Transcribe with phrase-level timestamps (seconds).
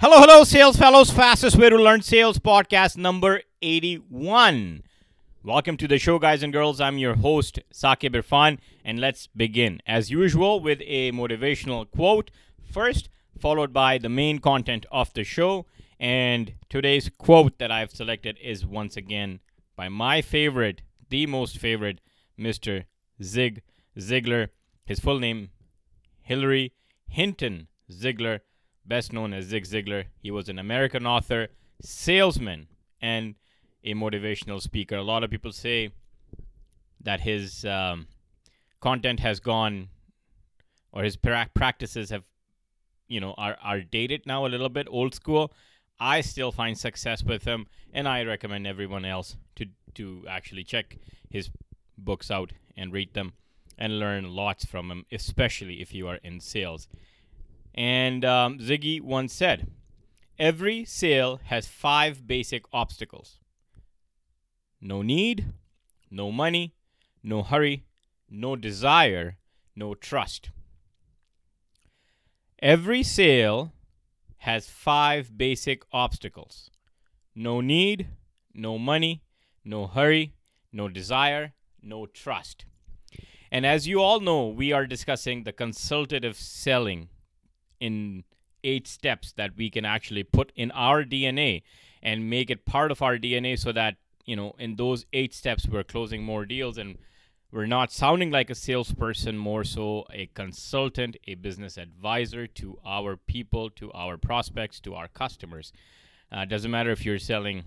[0.00, 1.10] Hello, hello, sales fellows.
[1.10, 4.84] Fastest way to learn sales podcast number 81.
[5.42, 6.80] Welcome to the show, guys and girls.
[6.80, 9.80] I'm your host, Sakib Irfan, and let's begin.
[9.88, 12.30] As usual, with a motivational quote
[12.62, 13.08] first,
[13.40, 15.66] followed by the main content of the show.
[15.98, 19.40] And today's quote that I've selected is once again
[19.74, 22.00] by my favorite, the most favorite,
[22.38, 22.84] Mr.
[23.20, 23.62] Zig
[23.98, 24.50] Ziglar.
[24.84, 25.50] His full name,
[26.22, 26.72] Hilary
[27.08, 28.42] Hinton Ziglar
[28.88, 30.06] best known as Zig Ziglar.
[30.22, 31.48] He was an American author,
[31.82, 32.68] salesman,
[33.00, 33.34] and
[33.84, 34.96] a motivational speaker.
[34.96, 35.90] A lot of people say
[37.00, 38.08] that his um,
[38.80, 39.88] content has gone,
[40.90, 42.24] or his pra- practices have,
[43.06, 45.52] you know, are, are dated now a little bit, old school.
[46.00, 50.96] I still find success with him, and I recommend everyone else to to actually check
[51.28, 51.50] his
[51.96, 53.32] books out and read them
[53.76, 56.88] and learn lots from him, especially if you are in sales.
[57.74, 59.70] And um, Ziggy once said,
[60.38, 63.38] Every sale has five basic obstacles
[64.80, 65.52] no need,
[66.10, 66.74] no money,
[67.22, 67.84] no hurry,
[68.30, 69.36] no desire,
[69.74, 70.50] no trust.
[72.60, 73.72] Every sale
[74.38, 76.70] has five basic obstacles
[77.34, 78.08] no need,
[78.52, 79.22] no money,
[79.64, 80.34] no hurry,
[80.72, 82.64] no desire, no trust.
[83.52, 87.10] And as you all know, we are discussing the consultative selling
[87.80, 88.24] in
[88.64, 91.62] eight steps that we can actually put in our DNA
[92.02, 95.66] and make it part of our DNA so that, you know, in those eight steps,
[95.68, 96.98] we're closing more deals and
[97.50, 103.16] we're not sounding like a salesperson, more so a consultant, a business advisor to our
[103.16, 105.72] people, to our prospects, to our customers.
[106.30, 107.64] Uh, doesn't matter if you're selling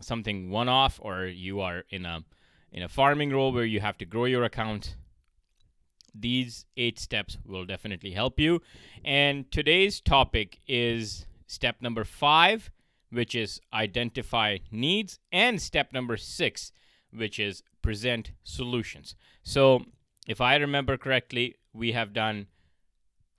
[0.00, 2.24] something one off or you are in a
[2.72, 4.96] in a farming role where you have to grow your account
[6.14, 8.60] these eight steps will definitely help you.
[9.04, 12.70] And today's topic is step number five,
[13.10, 16.72] which is identify needs, and step number six,
[17.12, 19.14] which is present solutions.
[19.42, 19.84] So,
[20.26, 22.46] if I remember correctly, we have done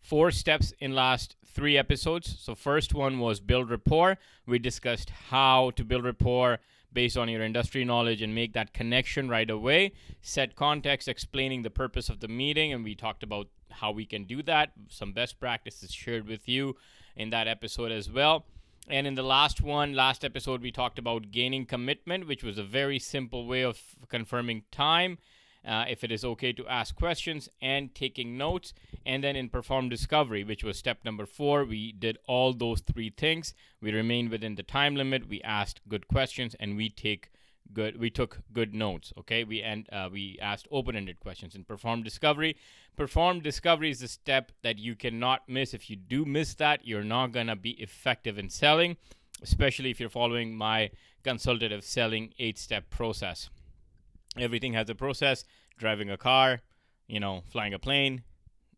[0.02, 2.36] four steps in last three episodes.
[2.40, 4.18] So first one was build rapport.
[4.46, 6.60] We discussed how to build rapport
[6.94, 9.94] based on your industry knowledge and make that connection right away.
[10.22, 14.26] Set context explaining the purpose of the meeting, and we talked about how we can
[14.26, 14.72] do that.
[14.90, 16.76] Some best practices shared with you
[17.16, 18.46] in that episode as well.
[18.90, 22.64] And in the last one, last episode, we talked about gaining commitment, which was a
[22.64, 25.18] very simple way of confirming time
[25.66, 28.74] uh, if it is okay to ask questions and taking notes.
[29.06, 33.10] And then in perform discovery, which was step number four, we did all those three
[33.10, 33.54] things.
[33.82, 35.28] We remained within the time limit.
[35.28, 37.30] We asked good questions and we take
[37.72, 42.04] good we took good notes okay we and uh, we asked open-ended questions in perform
[42.04, 42.58] discovery
[42.98, 47.04] perform discovery is the step that you cannot miss if you do miss that you're
[47.04, 48.98] not going to be effective in selling
[49.42, 50.90] especially if you're following my
[51.24, 53.50] consultative selling eight step process
[54.38, 55.46] Everything has a process.
[55.78, 56.62] Driving a car,
[57.08, 58.24] you know, flying a plane,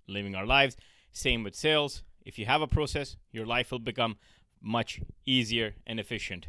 [0.07, 0.77] living our lives.
[1.11, 2.03] Same with sales.
[2.25, 4.17] If you have a process, your life will become
[4.61, 6.47] much easier and efficient.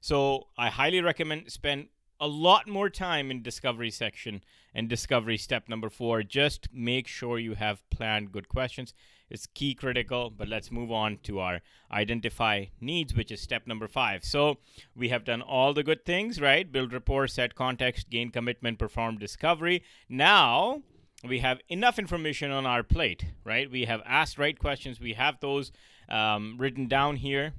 [0.00, 1.88] So I highly recommend spend
[2.20, 4.42] a lot more time in discovery section
[4.74, 6.22] and discovery step number four.
[6.22, 8.94] Just make sure you have planned good questions.
[9.34, 13.88] It's key critical, but let's move on to our identify needs, which is step number
[13.88, 14.24] five.
[14.24, 14.58] So
[14.96, 16.70] we have done all the good things, right?
[16.70, 19.82] Build rapport, set context, gain commitment, perform discovery.
[20.08, 20.82] Now
[21.28, 23.70] we have enough information on our plate, right?
[23.70, 25.00] We have asked right questions.
[25.00, 25.72] We have those
[26.08, 27.54] um, written down here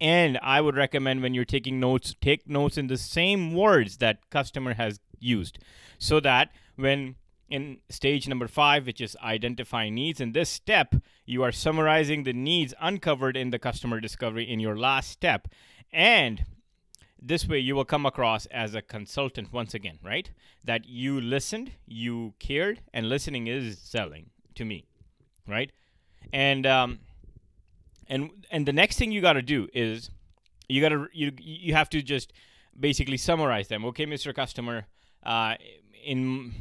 [0.00, 4.30] and I would recommend when you're taking notes, take notes in the same words that
[4.30, 5.58] customer has used
[5.98, 7.16] so that when
[7.54, 12.32] in stage number five, which is identify needs, in this step, you are summarizing the
[12.32, 15.46] needs uncovered in the customer discovery in your last step.
[15.92, 16.44] And
[17.22, 20.28] this way, you will come across as a consultant once again, right?
[20.64, 24.86] That you listened, you cared, and listening is selling to me,
[25.46, 25.70] right?
[26.32, 26.98] And um,
[28.08, 30.10] and and the next thing you got to do is
[30.68, 32.32] you got to you you have to just
[32.78, 34.86] basically summarize them okay mr customer
[35.22, 35.54] uh,
[36.04, 36.52] in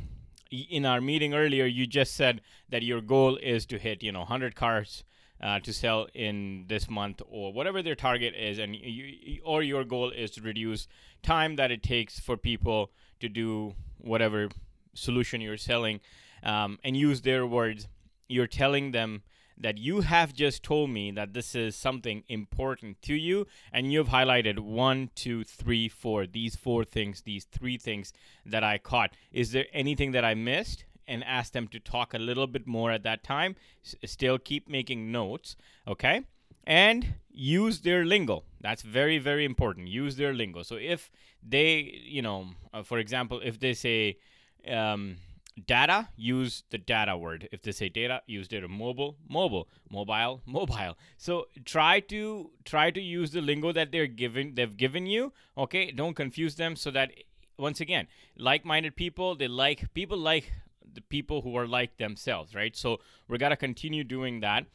[0.54, 4.20] in our meeting earlier you just said that your goal is to hit you know
[4.20, 5.04] 100 cars
[5.42, 9.84] uh, to sell in this month or whatever their target is and you, or your
[9.84, 10.88] goal is to reduce
[11.22, 14.50] time that it takes for people to do whatever
[14.94, 16.00] solution you're selling
[16.44, 17.88] um, and use their words
[18.28, 19.24] you're telling them
[19.58, 24.10] that you have just told me that this is something important to you, and you've
[24.10, 28.14] highlighted one, two, three, four, these four things, these three things
[28.46, 29.12] that I caught.
[29.32, 30.86] Is there anything that I missed?
[31.06, 33.58] And ask them to talk a little bit more at that time.
[33.84, 36.22] S- still keep making notes, okay?
[36.64, 38.44] And use their lingo.
[38.62, 39.90] That's very, very important.
[39.90, 40.64] Use their lingo.
[40.64, 41.12] So if
[41.46, 44.18] they, you know, uh, for example, if they say
[44.66, 45.18] um,
[45.66, 47.48] data, use the data word.
[47.52, 48.68] If they say data, use data.
[48.68, 50.98] Mobile, mobile, mobile, mobile.
[51.18, 55.34] So try to try to use the lingo that they're giving they've given you.
[55.58, 57.12] Okay, don't confuse them so that
[57.58, 60.52] once again, like-minded people, they like people like
[60.94, 62.76] the people who are like themselves, right?
[62.76, 64.66] So we're gonna continue doing that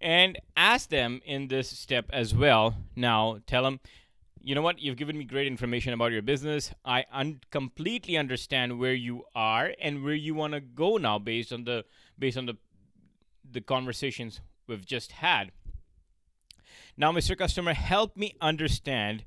[0.00, 2.76] and ask them in this step as well.
[2.94, 3.80] Now, tell them,
[4.46, 6.72] you know what, you've given me great information about your business.
[6.84, 11.52] I un- completely understand where you are and where you want to go now based
[11.52, 11.84] on the
[12.16, 12.56] based on the
[13.50, 15.50] the conversations we've just had.
[16.96, 17.36] Now, Mr.
[17.36, 19.24] Customer, help me understand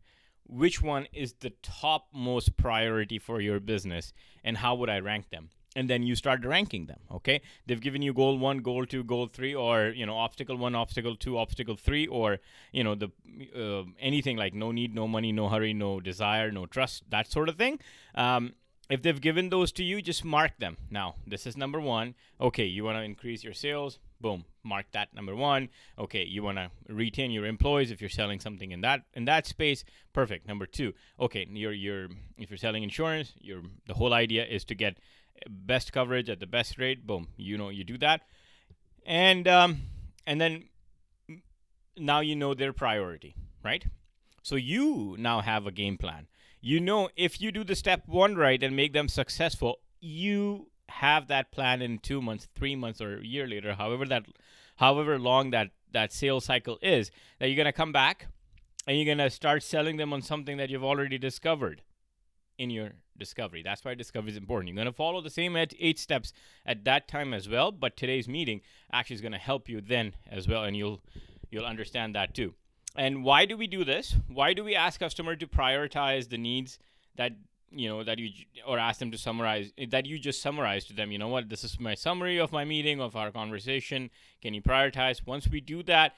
[0.47, 5.31] which one is the top most priority for your business and how would I rank
[5.31, 5.49] them?
[5.75, 7.41] And then you start ranking them okay?
[7.65, 11.15] They've given you goal one goal two goal three or you know obstacle one obstacle
[11.15, 12.39] two obstacle three or
[12.71, 13.11] you know the
[13.55, 17.49] uh, anything like no need no money no hurry no desire no trust that sort
[17.49, 17.79] of thing.
[18.15, 18.53] Um,
[18.89, 20.77] if they've given those to you just mark them.
[20.89, 22.15] Now this is number one.
[22.41, 23.99] Okay you want to increase your sales?
[24.19, 25.69] Boom mark that number one.
[25.97, 29.45] Okay you want to retain your employees if you're selling something in that in that
[29.45, 29.83] space?
[30.13, 30.93] Perfect number two.
[31.19, 32.07] Okay you're you're
[32.37, 34.97] if you're selling insurance your the whole idea is to get
[35.47, 37.05] best coverage at the best rate.
[37.05, 38.21] Boom, you know you do that,
[39.05, 39.81] and um,
[40.25, 40.65] and then
[41.97, 43.85] now you know their priority, right?
[44.43, 46.27] So you now have a game plan.
[46.61, 51.27] You know if you do the step one right and make them successful, you have
[51.27, 54.25] that plan in two months, three months, or a year later, however that,
[54.77, 58.27] however long that that sales cycle is, that you're gonna come back
[58.87, 61.81] and you're gonna start selling them on something that you've already discovered
[62.59, 63.63] in your discovery.
[63.63, 64.67] That's why discovery is important.
[64.67, 66.33] You're going to follow the same eight steps
[66.65, 68.61] at that time as well, but today's meeting
[68.91, 71.01] actually is going to help you then as well, and you'll
[71.49, 72.53] you'll understand that too.
[72.95, 74.15] And why do we do this?
[74.27, 76.77] Why do we ask customer to prioritize the needs
[77.15, 77.33] that
[77.71, 78.29] you know that you
[78.67, 81.63] or ask them to summarize that you just summarize to them you know what this
[81.63, 84.09] is my summary of my meeting of our conversation
[84.41, 86.15] can you prioritize once we do that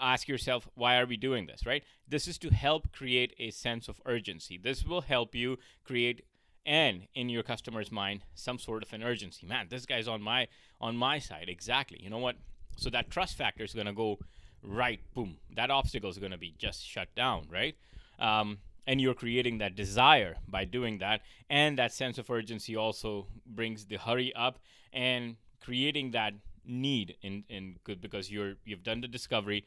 [0.00, 1.84] ask yourself why are we doing this right?
[2.08, 4.58] This is to help create a sense of urgency.
[4.62, 6.22] This will help you create
[6.64, 9.46] and in your customer's mind some sort of an urgency.
[9.46, 10.48] Man this guy's on my
[10.80, 11.48] on my side.
[11.48, 11.98] Exactly.
[12.02, 12.36] You know what?
[12.76, 14.18] So that trust factor is going to go
[14.62, 15.38] right boom.
[15.54, 17.76] That obstacle is going to be just shut down right?
[18.18, 21.20] Um, and you're creating that desire by doing that.
[21.48, 24.58] And that sense of urgency also brings the hurry up
[24.92, 26.34] and creating that
[26.66, 29.64] need in in good because you're you've done the discovery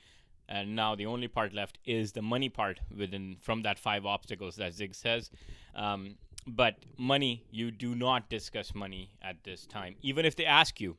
[0.47, 4.56] and now the only part left is the money part within from that five obstacles
[4.57, 5.31] that zig says.
[5.75, 6.15] Um,
[6.47, 9.95] but money you do not discuss money at this time.
[10.01, 10.97] Even if they ask you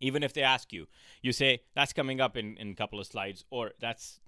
[0.00, 0.86] even if they ask you
[1.22, 4.20] you say that's coming up in, in a couple of slides or that's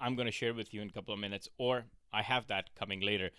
[0.00, 2.74] i'm going to share with you in a couple of minutes or i have that
[2.74, 3.30] coming later.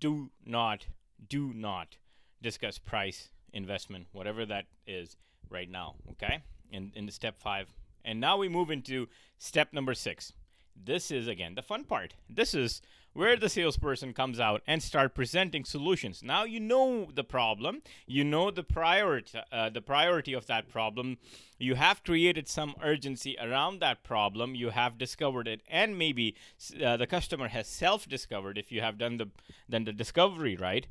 [0.00, 0.86] Do not
[1.28, 1.96] do not
[2.40, 5.16] discuss price investment whatever that is
[5.50, 6.42] right now, okay?
[6.70, 7.68] In, in the step five.
[8.04, 9.08] And now we move into
[9.38, 10.32] step number six.
[10.76, 12.14] This is, again, the fun part.
[12.30, 12.80] This is
[13.18, 16.22] where the salesperson comes out and start presenting solutions.
[16.22, 21.18] Now you know the problem, you know the priority, uh, the priority of that problem.
[21.58, 24.54] You have created some urgency around that problem.
[24.54, 26.36] You have discovered it, and maybe
[26.80, 29.28] uh, the customer has self-discovered if you have done the
[29.68, 30.86] done the discovery right.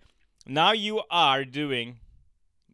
[0.46, 2.00] Now you are doing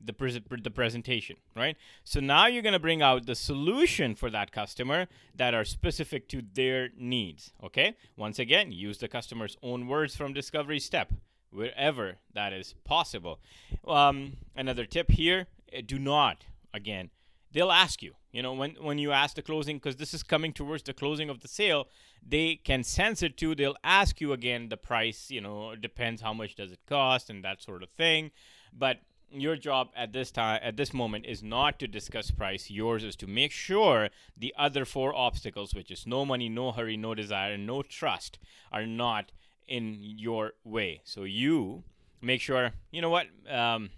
[0.04, 1.78] the, pre- the presentation, right?
[2.04, 6.28] So now you're going to bring out the solution for that customer that are specific
[6.30, 7.96] to their needs, okay?
[8.18, 11.14] Once again, use the customer's own words from discovery step
[11.52, 13.40] wherever that is possible.
[13.88, 17.10] Um, another tip here, eh, do not, again,
[17.52, 20.54] they'll ask you, you know, when, when you ask the closing, because this is coming
[20.54, 21.88] towards the closing of the sale,
[22.28, 23.54] they can sense it too.
[23.54, 27.44] They'll ask you again the price, you know, depends how much does it cost and
[27.44, 28.32] that sort of thing.
[28.76, 29.02] But
[29.34, 32.70] your job at this time at this moment is not to discuss price.
[32.70, 36.98] Yours is to make sure the other four obstacles which is no money no hurry
[36.98, 38.40] no desire and no trust
[38.72, 39.32] are not
[39.68, 41.02] in your way.
[41.04, 41.84] So you
[42.22, 43.90] make sure you know what um,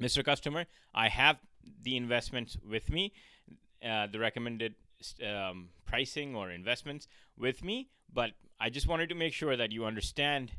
[0.00, 1.36] mr customer i have
[1.84, 3.12] the investments with me
[3.88, 4.74] uh, the recommended
[5.24, 7.06] um, pricing or investments
[7.38, 10.50] with me but i just wanted to make sure that you understand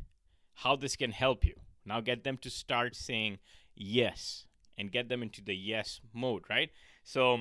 [0.55, 1.55] how this can help you.
[1.85, 3.39] Now get them to start saying
[3.81, 4.45] yes
[4.77, 6.69] and get them into the yes mode, right?
[7.03, 7.39] So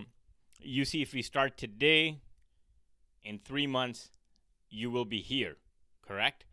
[0.60, 2.18] you see, if we start today,
[3.22, 4.10] in three months,
[4.68, 5.56] you will be here,
[6.06, 6.44] correct?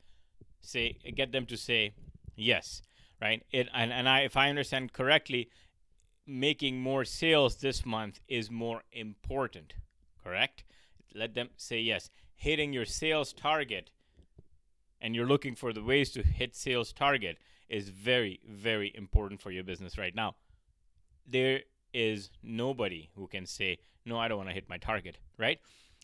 [0.62, 1.94] Say, get them to say
[2.36, 2.82] yes,
[3.22, 3.44] right?
[3.52, 5.50] It and, and I, if I understand correctly,
[6.26, 9.74] making more sales this month is more important,
[10.24, 10.64] correct?
[11.18, 12.10] let them say yes.
[12.36, 13.90] Hitting your sales target
[15.02, 17.38] and you're looking for the ways to hit sales target
[17.70, 20.36] is very very important for your business right now.
[21.26, 21.62] There
[21.94, 25.60] is nobody who can say no, I don't want to hit my target, right?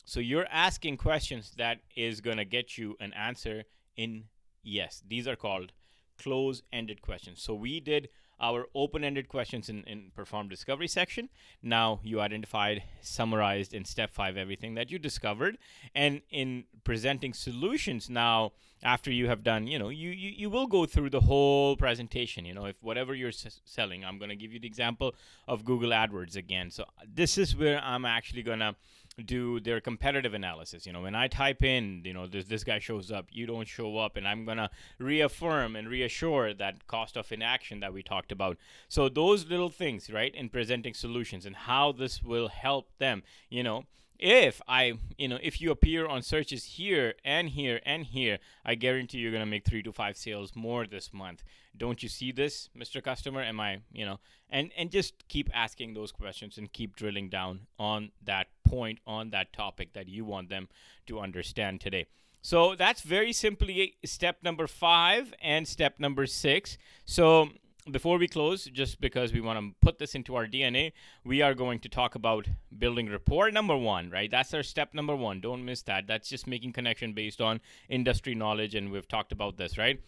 [0.05, 3.63] So you're asking questions that is going to get you an answer
[3.95, 4.25] in
[4.61, 5.01] yes.
[5.07, 5.71] These are called
[6.17, 7.41] close-ended questions.
[7.41, 8.09] So we did
[8.43, 11.29] our open-ended questions in, in perform discovery section.
[11.61, 15.57] Now you identified, summarized in step five everything that you discovered.
[15.95, 18.51] And in presenting solutions now,
[18.85, 22.43] after you have done, you know, you, you, you will go through the whole presentation.
[22.43, 25.15] You know, if whatever you're s- selling, I'm going to give you the example
[25.47, 26.69] of Google AdWords again.
[26.69, 28.75] So this is where I'm actually going to
[29.21, 30.85] do their competitive analysis.
[30.85, 33.67] You know, when I type in, you know, this this guy shows up, you don't
[33.67, 38.31] show up, and I'm gonna reaffirm and reassure that cost of inaction that we talked
[38.31, 38.57] about.
[38.87, 43.63] So those little things, right, in presenting solutions and how this will help them, you
[43.63, 43.83] know.
[44.19, 48.75] If I, you know, if you appear on searches here and here and here, I
[48.75, 51.43] guarantee you're gonna make three to five sales more this month.
[51.75, 53.03] Don't you see this, Mr.
[53.03, 53.41] Customer?
[53.41, 57.67] Am I, you know, and and just keep asking those questions and keep drilling down
[57.77, 58.79] on that Mm-hmm.
[58.79, 60.67] point on that topic that you want them
[61.07, 62.07] to understand today.
[62.41, 66.77] So that's very simply step number five and step number six.
[67.05, 67.49] So
[67.89, 70.91] before we close, just because we want to put this into our DNA,
[71.23, 74.29] we are going to talk about building rapport number one, right?
[74.29, 75.41] That's our step number one.
[75.41, 76.07] Don't miss that.
[76.07, 80.01] That's just making connection based on industry knowledge, and we've talked about this, right?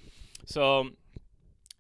[0.46, 0.90] So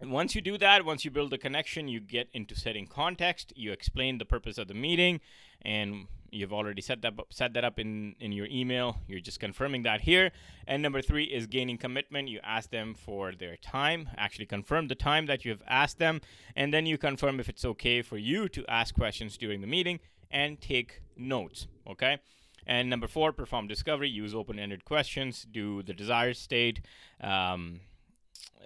[0.01, 3.71] once you do that, once you build the connection, you get into setting context, you
[3.71, 5.21] explain the purpose of the meeting,
[5.61, 8.97] and you've already set that up, set that up in, in your email.
[9.07, 10.31] You're just confirming that here.
[10.67, 12.27] And number three is gaining commitment.
[12.27, 16.21] You ask them for their time, actually confirm the time that you've asked them,
[16.55, 19.99] and then you confirm if it's okay for you to ask questions during the meeting
[20.29, 21.67] and take notes.
[21.87, 22.19] Okay.
[22.67, 24.09] And number four, perform discovery.
[24.09, 25.45] Use open-ended questions.
[25.49, 26.81] Do the desired state.
[27.21, 27.81] Um,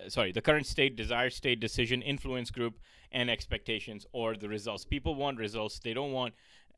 [0.08, 2.76] sorry, the current state, desired state, decision, influence group,
[3.12, 4.86] and expectations, or the results.
[4.86, 5.80] People want results.
[5.80, 6.34] They don't want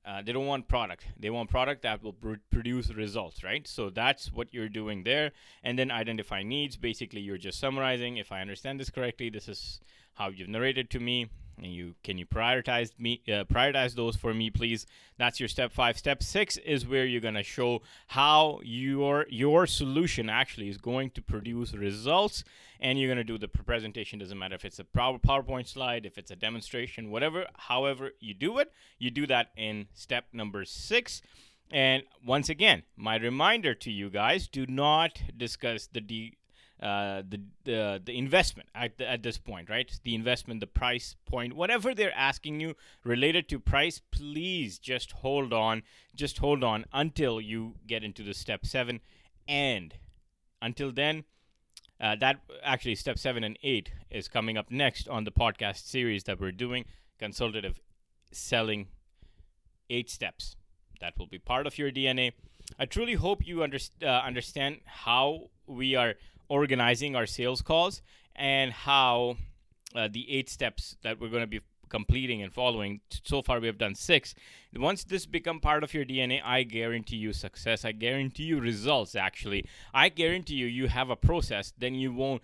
[0.05, 1.05] uh, they don't want product.
[1.20, 3.67] They want product that will pr- produce results right?
[3.67, 5.31] So that's what you're doing there.
[5.63, 6.77] And then identify needs.
[6.77, 9.81] Basically you're just summarizing if i understand this correctly this is
[10.15, 14.34] how you've narrated to me and you can you prioritize me uh, prioritize those for
[14.34, 14.86] me please?
[15.17, 19.67] That's your step 5 step 6 is where you're going to show how your your
[19.67, 22.43] solution actually is going to produce results.
[22.84, 24.17] And you're going to do the presentation.
[24.17, 28.58] Doesn't matter if it's a powerpoint slide if it's a demonstration whatever however you do
[28.58, 31.22] it you do that in step number 6
[31.72, 36.38] and once again, my reminder to you guys: do not discuss the de-
[36.81, 40.00] uh, the, the the investment at, the, at this point, right?
[40.03, 45.53] The investment, the price point, whatever they're asking you related to price, please just hold
[45.53, 45.83] on,
[46.15, 49.00] just hold on until you get into the step seven,
[49.47, 49.93] and
[50.61, 51.23] until then.
[52.00, 56.23] Uh, that actually step seven and eight is coming up next on the podcast series
[56.23, 56.83] that we're doing
[57.19, 57.79] consultative
[58.31, 58.88] selling
[59.88, 60.55] eight steps
[61.00, 62.31] that will be part of your dna
[62.79, 66.15] i truly hope you under, uh, understand how we are
[66.51, 68.01] organizing our sales calls
[68.36, 69.38] and how
[69.96, 73.00] uh, the eight steps that we're going to be completing and following.
[73.24, 74.36] So far we have done six.
[74.75, 77.86] Once this become part of your dna i guarantee you success.
[77.86, 79.65] I guarantee you results actually.
[79.93, 82.41] I guarantee you you have a process then you won't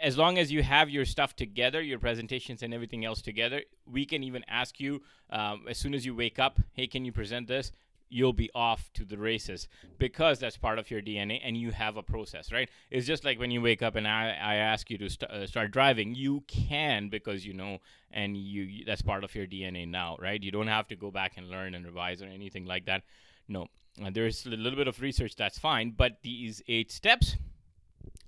[0.00, 4.06] as long as you have your stuff together, your presentations and everything else together, we
[4.06, 7.48] can even ask you um, as soon as you wake up, hey, can you present
[7.48, 7.70] this?
[8.12, 11.96] You'll be off to the races because that's part of your DNA and you have
[11.96, 12.68] a process, right?
[12.90, 15.46] It's just like when you wake up and I, I ask you to st- uh,
[15.46, 17.78] start driving, you can because you know
[18.10, 20.42] and you, that's part of your DNA now, right?
[20.42, 23.02] You don't have to go back and learn and revise or anything like that.
[23.48, 23.68] No,
[24.04, 27.36] uh, there's a little bit of research that's fine, but these eight steps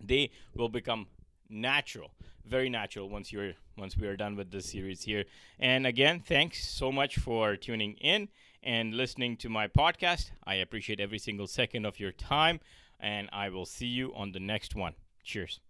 [0.00, 1.06] they will become
[1.48, 2.10] natural
[2.46, 5.24] very natural once you're once we are done with this series here
[5.58, 8.28] and again thanks so much for tuning in
[8.64, 10.30] and listening to my podcast.
[10.44, 12.58] I appreciate every single second of your time,
[12.98, 14.94] and I will see you on the next one.
[15.22, 15.60] Cheers.